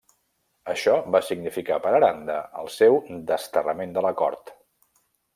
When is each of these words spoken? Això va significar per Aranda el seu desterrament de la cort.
Això 0.71 0.93
va 1.15 1.19
significar 1.25 1.77
per 1.83 1.91
Aranda 1.99 2.37
el 2.61 2.71
seu 2.79 2.97
desterrament 3.33 3.93
de 3.99 4.05
la 4.07 4.13
cort. 4.23 4.51